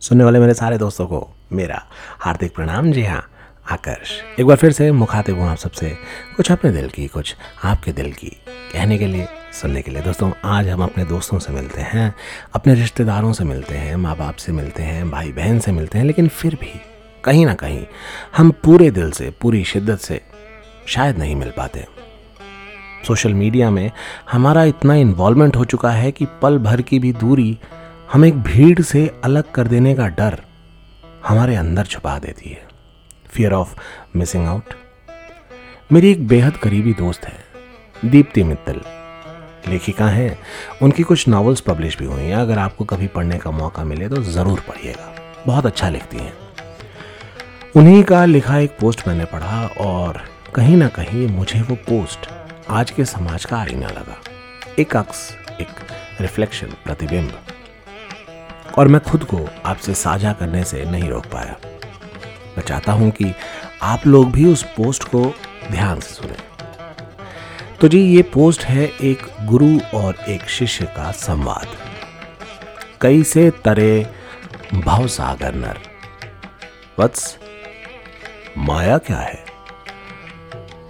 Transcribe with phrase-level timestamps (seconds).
[0.00, 1.82] सुनने वाले मेरे सारे दोस्तों को मेरा
[2.20, 3.22] हार्दिक प्रणाम। जी हाँ
[3.70, 5.88] आकर्ष। एक बार फिर से मुखातिब हूँ आप सबसे,
[6.36, 8.28] कुछ अपने दिल की, कुछ आपके दिल की
[8.72, 12.14] कहने के लिए, सुनने के लिए। दोस्तों, आज हम अपने दोस्तों से मिलते हैं,
[12.54, 16.04] अपने रिश्तेदारों से मिलते हैं माँ बाप से मिलते हैं भाई बहन से मिलते हैं,
[16.04, 16.80] लेकिन फिर भी
[17.24, 17.84] कहीं ना कहीं
[18.36, 20.20] हम पूरे दिल से, पूरी शिद्दत से
[20.86, 21.86] शायद नहीं मिल पाते।
[23.06, 23.90] सोशल मीडिया में
[24.30, 27.58] हमारा इतना इन्वॉल्वमेंट हो चुका है कि पल भर की भी दूरी
[28.12, 30.38] हम एक भीड़ से अलग कर देने का डर
[31.26, 32.66] हमारे अंदर छुपा देती है।
[33.26, 33.74] फियर ऑफ़
[34.16, 34.74] मिसिंग आउट
[35.92, 37.38] मेरी एक बेहद करीबी दोस्त है,
[38.04, 38.80] दीप्ति मित्तल।
[39.68, 40.38] लेखिका हैं।
[40.82, 44.22] उनकी कुछ नॉवेल्स पब्लिश भी हुई हैं। अगर आपको कभी पढ़ने का मौका मिले तो
[44.22, 45.12] ज़रूर पढ़िएगा।
[45.46, 46.32] बहुत अच्छा लिखती हैं।
[47.76, 50.22] उन्हीं का लिखा एक पोस्ट मैंने पढ़ा और
[50.54, 52.28] कहीं ना कहीं मुझे वो पोस्ट
[52.70, 54.18] आज के समाज का आईना लगा।
[54.78, 55.30] एक अक्स,
[55.60, 55.86] एक
[56.20, 57.32] रिफ्लेक्शन प्रतिबिंब।
[58.78, 61.56] और मैं खुद को आपसे साझा करने से नहीं रोक पाया।
[62.58, 63.34] मैं चाहता हूँ कि
[63.82, 65.34] आप लोग भी उस पोस्ट को
[65.70, 66.36] ध्यान से सुने।
[67.80, 71.66] तो जी, ये पोस्ट है एक गुरु और एक शिष्य का संवाद।
[73.00, 74.10] कई से तरे
[74.74, 75.78] भव सागर नर।
[76.98, 77.38] वत्स,
[78.58, 79.44] माया क्या है?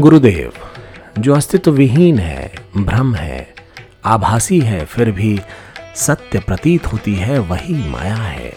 [0.00, 0.52] गुरुदेव,
[1.18, 3.54] जो अस्तित्व विहीन है भ्रम है,
[4.04, 5.40] आभासी है, फिर भी
[6.00, 8.52] सत्य प्रतीत होती है, वही माया है।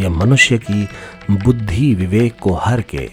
[0.00, 0.88] यह मनुष्य की
[1.30, 3.10] बुद्धि विवेक को हर के,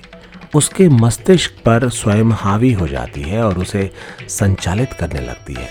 [0.55, 3.91] उसके मस्तिष्क पर स्वयं हावी हो जाती है और उसे
[4.29, 5.69] संचालित करने लगती है।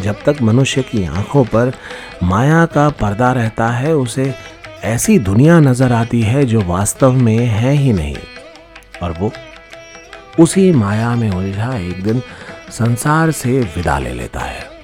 [0.00, 1.72] जब तक मनुष्य की आँखों पर
[2.22, 4.34] माया का पर्दा रहता है, उसे
[4.84, 8.16] ऐसी दुनिया नज़र आती है जो वास्तव में है ही नहीं।
[9.02, 9.32] और वो
[10.40, 12.22] उसी माया में उलझा, एक दिन
[12.70, 14.75] संसार से विदा ले लेता है।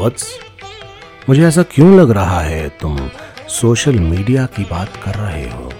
[0.00, 0.38] वत्स
[1.28, 3.10] मुझे ऐसा क्यों लग रहा है तुम
[3.48, 5.72] सोशल मीडिया की बात कर रहे हो?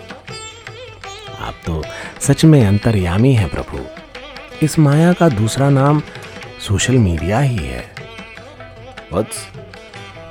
[1.41, 1.83] आप तो
[2.21, 3.79] सच में अंतर्यामी हैं प्रभु।
[4.63, 6.03] इस माया का दूसरा नाम
[6.61, 7.85] सोशल मीडिया ही है।
[9.13, 9.47] वत्स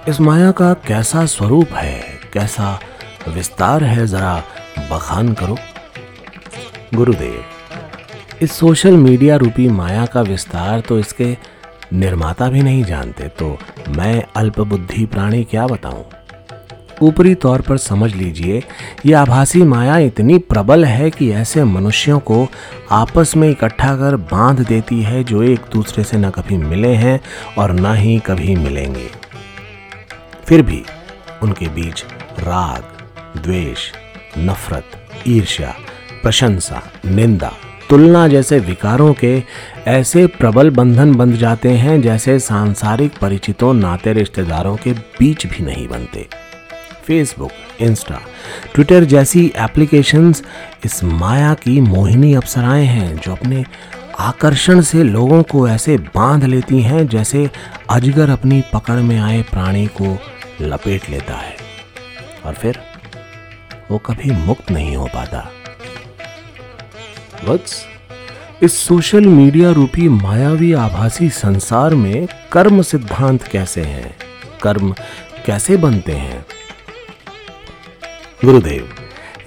[0.07, 2.19] इस माया का कैसा स्वरूप है?
[2.33, 2.79] कैसा
[3.27, 4.07] विस्तार है?
[4.07, 4.43] जरा
[4.79, 5.57] बखान करो।
[6.93, 7.43] गुरुदेव,
[8.41, 11.37] इस सोशल मीडिया रूपी माया का विस्तार तो इसके
[11.93, 13.57] निर्माता भी नहीं जानते तो
[13.89, 16.05] मैं अल्पबुद्धि प्राणी क्या बताऊँ?
[17.01, 18.63] ऊपरी तौर पर समझ लीजिए
[19.05, 22.47] यह आभासी माया इतनी प्रबल है कि ऐसे मनुष्यों को
[22.91, 27.19] आपस में इकट्ठा कर बाँध देती है जो एक दूसरे से न कभी मिले हैं
[27.57, 29.07] और न ही कभी मिलेंगे।
[30.45, 30.83] फिर भी
[31.43, 32.05] उनके बीच
[32.39, 32.83] राग,
[33.39, 33.91] द्वेष,
[34.37, 34.85] नफरत,
[35.27, 35.75] ईर्ष्या,
[36.23, 37.51] प्रशंसा, निंदा
[37.93, 39.43] तुलना जैसे विकारों के
[39.87, 45.87] ऐसे प्रबल बंधन बंध जाते हैं जैसे सांसारिक परिचितों, नाते रिश्तेदारों के बीच भी नहीं
[45.87, 46.27] बनते।
[47.07, 48.19] फेसबुक इंस्टा
[48.73, 50.43] ट्विटर जैसी एप्लीकेशंस
[50.85, 53.65] इस माया की मोहिनी अप्सराएँ हैं जो अपने
[54.19, 57.49] आकर्षण से लोगों को ऐसे बाँध लेती हैं जैसे
[57.89, 60.17] अजगर अपनी पकड़ में आए प्राणी को
[60.61, 61.55] लपेट लेता है।
[62.45, 62.79] और फिर
[63.91, 65.51] वो कभी मुक्त नहीं हो पाता।
[67.47, 67.85] वत्स
[68.63, 74.15] इस सोशल मीडिया रूपी मायावी आभासी संसार में कर्म सिद्धांत कैसे हैं?
[74.63, 74.93] कर्म
[75.45, 76.45] कैसे बनते हैं?
[78.45, 78.89] गुरुदेव,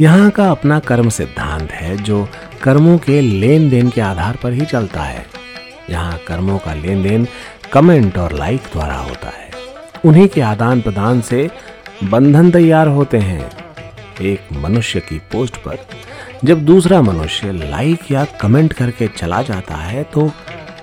[0.00, 2.28] यहाँ का अपना कर्म सिद्धांत है जो
[2.62, 5.26] कर्मों के लेन देन के आधार पर ही चलता है।
[5.90, 7.26] यहाँ कर्मों का लेन देन
[7.72, 9.50] कमेंट और लाइक द्वारा होता है।
[10.04, 11.48] उन्हीं के आदान प्रदान से
[12.04, 13.50] बंधन तैयार होते हैं।
[14.22, 15.78] एक मनुष्य की पोस्ट पर
[16.46, 20.30] जब दूसरा मनुष्य लाइक या कमेंट करके चला जाता है तो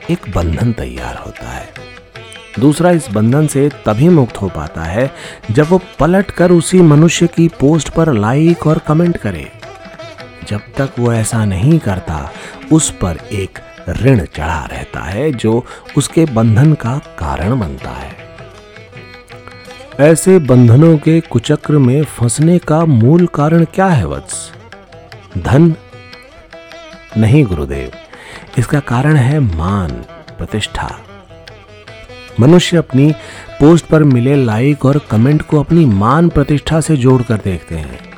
[0.09, 1.69] एक बंधन तैयार होता है।
[2.59, 5.11] दूसरा इस बंधन से तभी मुक्त हो पाता है,
[5.51, 9.51] जब वो पलट कर उसी मनुष्य की पोस्ट पर लाइक और कमेंट करे।
[10.49, 12.31] जब तक वो ऐसा नहीं करता,
[12.71, 13.59] उस पर एक
[13.89, 15.65] ऋण चढ़ा रहता है, जो
[15.97, 18.15] उसके बंधन का कारण बनता है।
[19.99, 24.51] ऐसे बंधनों के कुचक्र में फंसने का मूल कारण क्या है, वत्स?
[25.37, 25.75] धन
[27.17, 27.91] नहीं गुरुदेव।
[28.57, 29.91] इसका कारण है मान,
[30.37, 30.99] प्रतिष्ठा।
[32.39, 33.11] मनुष्य अपनी
[33.59, 38.13] पोस्ट पर मिले लाइक और कमेंट को अपनी मान, प्रतिष्ठा से जोड़कर देखते हैं।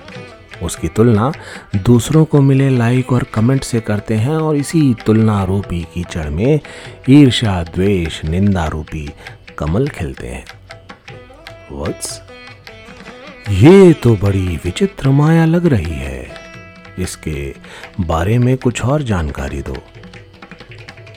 [0.63, 1.31] उसकी तुलना
[1.75, 6.59] दूसरों को मिले लाइक और कमेंट से करते हैं और इसी तुलना रूपी कीचड़ में
[7.09, 9.13] ईर्षा द्वेष, निंदा रूपी
[9.57, 10.45] कमल खिलते हैं।
[13.50, 16.34] ये तो बड़ी विचित्र माया लग रही है।
[17.00, 17.53] इसके
[18.00, 19.77] बारे में कुछ और जानकारी दो।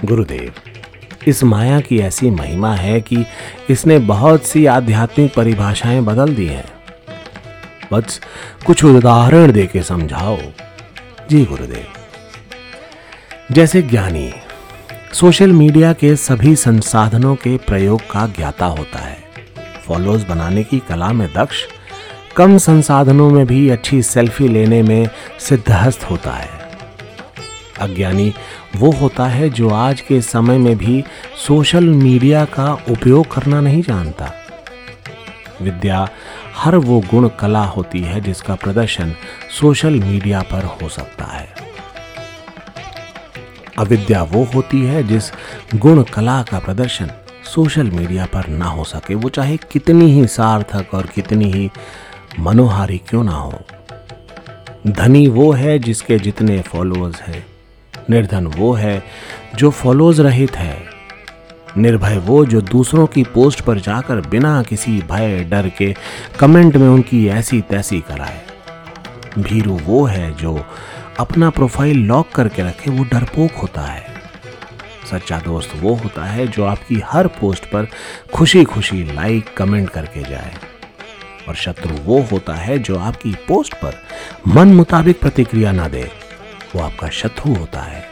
[0.04, 0.52] गुरुदेव,
[1.26, 3.24] इस माया की ऐसी महिमा है कि
[3.70, 6.66] इसने बहुत सी आध्यात्मिक परिभाषाएँ बदल दी हैं।
[7.92, 8.20] बस
[8.66, 10.38] कुछ उदाहरण दे के समझाओ।
[11.30, 11.86] जी गुरुदेव,
[13.52, 14.32] जैसे ज्ञानी
[15.12, 19.18] सोशल मीडिया के सभी संसाधनों के प्रयोग का ज्ञाता होता है।
[19.86, 21.64] फॉलोअर्स बनाने की कला में दक्ष
[22.38, 25.08] कम संसाधनों में भी अच्छी सेल्फी लेने में
[25.40, 26.48] सिद्धहस्त होता है।
[27.80, 28.34] अज्ञानी,
[28.76, 31.04] वो होता है जो आज के समय में भी
[31.46, 34.32] सोशल मीडिया का उपयोग करना नहीं जानता।
[35.62, 36.08] विद्या,
[36.56, 39.14] हर वो गुण कला होती है जिसका प्रदर्शन
[39.60, 41.54] सोशल मीडिया पर हो सकता है।
[43.78, 45.24] अविद्या वो होती है जिस
[45.74, 47.10] गुण कला का प्रदर्शन
[47.54, 51.70] सोशल मीडिया पर ना हो सके। वो चाहे कितनी ही सार्थक और कितनी ही
[52.38, 53.60] मनोहारी क्यों ना हो?
[54.86, 57.46] धनी वो है जिसके जितने फॉलोअर्स हैं।
[58.10, 59.02] निर्धन वो है
[59.54, 60.78] जो फॉलोअर्स रहित है।
[61.76, 65.94] निर्भय वो जो दूसरों की पोस्ट पर जाकर बिना किसी भय, डर के
[66.38, 68.40] कमेंट में उनकी ऐसी तैसी कराए।
[69.38, 70.64] भीरू वो है जो
[71.18, 74.06] अपना प्रोफ़ाइल लॉक करके रखे, वो डरपोक होता है।
[75.10, 77.88] सच्चा दोस्त वो होता है जो आपकी हर पोस्ट पर
[78.34, 80.54] खुशी खुशी लाइक कमेंट करके जाए।
[81.48, 83.94] और शत्रु वो होता है जो आपकी पोस्ट पर
[84.48, 86.10] मन मुताबिक प्रतिक्रिया ना दे।
[86.76, 88.04] वो आपका शत्रु होता है।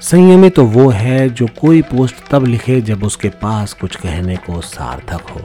[0.00, 4.60] संयमी तो वो है जो कोई पोस्ट तब लिखे जब उसके पास कुछ कहने को
[4.60, 5.42] सार्थक हो।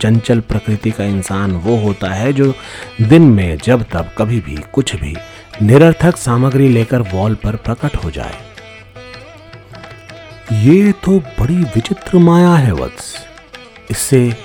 [0.00, 2.54] चंचल प्रकृति का इंसान वो होता है जो
[3.02, 5.16] दिन में, जब तब कभी भी, कुछ भी
[5.62, 8.34] निरर्थक सामग्री लेकर वॉल पर प्रकट हो जाए।
[10.52, 13.26] ये तो बड़ी विचित्र माया है, वत्स।
[13.90, 14.36] इससे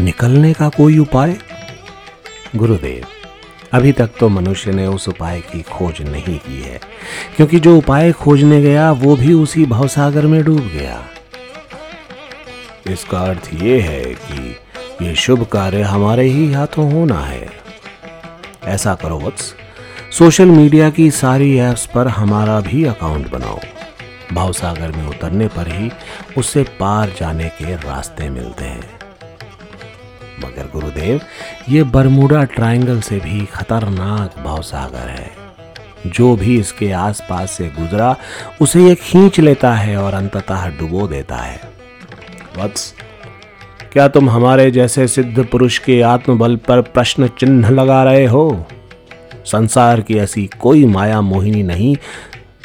[0.00, 1.36] निकलने का कोई उपाय?
[2.56, 3.06] गुरुदेव,
[3.72, 6.80] अभी तक तो मनुष्य ने उस उपाय की खोज नहीं की है,
[7.36, 11.02] क्योंकि जो उपाय खोजने गया, वो भी उसी भवसागर में डूब गया।
[12.86, 14.56] इसका अर्थ ये है कि
[15.02, 17.48] ये शुभ कार्य हमारे ही हाथों होना है।
[18.64, 19.54] ऐसा करो, वत्स।
[20.18, 23.58] सोशल मीडिया की सारी ऐप्स पर हमारा भी अकाउंट बनाओ।
[24.32, 25.90] भावसागर में उतरने पर ही
[26.38, 29.03] उससे पार जाने के रास्ते मिलते हैं।
[30.40, 31.20] मगर गुरुदेव,
[31.68, 35.44] ये बरमूडा ट्रायंगल से भी खतरनाक भावसागर है।
[36.06, 38.16] जो भी इसके आसपास से गुजरा,
[38.60, 41.60] उसे ये खींच लेता है और अंततः डुबो देता है।
[42.58, 42.94] वत्स,
[43.92, 48.66] क्या तुम हमारे जैसे सिद्ध पुरुष के आत्मबल पर प्रश्न चिन्ह लगा रहे हो?
[49.44, 51.96] संसार की ऐसी कोई माया मोहिनी नहीं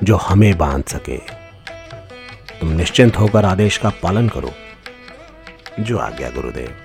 [0.04, 1.18] जो हमें बाँध सके।
[2.60, 4.52] तुम निश्चिंत होकर आदेश का पालन करो।
[5.80, 6.76] जो आ गया, गुरुदेव।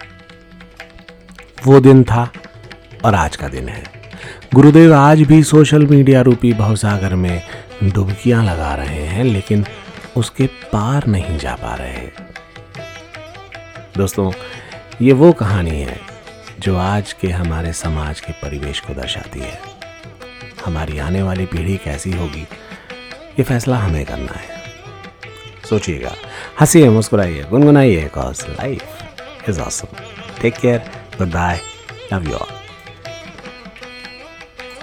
[1.67, 2.31] वो दिन था
[3.05, 3.83] और आज का दिन है।
[4.55, 7.43] गुरुदेव आज भी सोशल मीडिया रूपी भवसागर में
[7.85, 9.65] डुबकियाँ लगा रहे हैं, लेकिन
[10.17, 12.09] उसके पार नहीं जा पा रहे
[13.97, 14.31] दोस्तों,
[15.03, 15.99] ये वो कहानी है
[16.61, 19.59] जो आज के हमारे समाज के परिवेश को दर्शाती है।
[20.65, 22.43] हमारी आने वाली पीढ़ी कैसी होगी,
[23.39, 24.63] ये फैसला हमें करना है।
[25.71, 26.13] सोचिएगा,
[26.61, 29.97] हंसिए, मुस्कुराइए, गुनगुनाइए cause life is awesome
[30.43, 31.61] take care Goodbye.
[32.11, 32.64] Love you all.